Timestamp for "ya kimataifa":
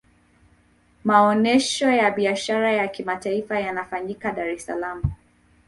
2.71-3.59